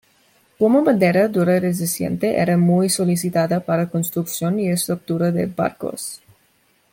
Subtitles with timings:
[0.57, 6.23] Como madera dura resistente era muy solicitada para construcción y estructura de barcos.